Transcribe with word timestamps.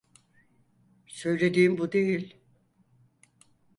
Söylediğim 1.07 1.77
bu 1.77 1.91
değil. 1.91 2.35